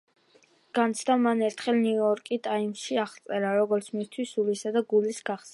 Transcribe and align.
ეს 0.35 0.37
განცდა 0.79 1.17
მან 1.25 1.43
ერთხელ 1.49 1.77
ნიუ-იორკ 1.83 2.33
ტაიმსში 2.49 2.99
აღწერა, 3.05 3.55
როგორც 3.61 3.93
მისთვის 4.01 4.33
„სულისა 4.37 4.77
და 4.81 4.87
გულის 4.95 5.25
გახსნა“. 5.31 5.49